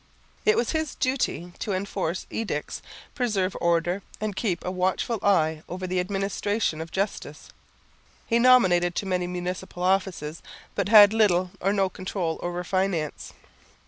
[0.45, 2.81] It was his duty to enforce edicts,
[3.13, 7.49] preserve order, and keep a watchful eye over the administration of justice.
[8.25, 10.41] He nominated to many municipal offices,
[10.73, 13.33] but had little or no control over finance.